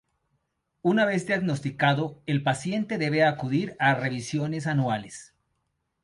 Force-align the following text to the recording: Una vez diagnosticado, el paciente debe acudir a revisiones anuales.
Una 0.81 1.05
vez 1.05 1.27
diagnosticado, 1.27 2.23
el 2.25 2.41
paciente 2.41 2.97
debe 2.97 3.23
acudir 3.23 3.75
a 3.77 3.93
revisiones 3.93 4.65
anuales. 4.65 5.35